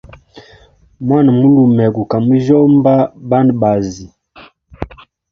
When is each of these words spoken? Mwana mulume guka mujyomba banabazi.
Mwana 1.07 1.31
mulume 1.37 1.85
guka 1.95 2.15
mujyomba 2.25 2.93
banabazi. 3.29 4.05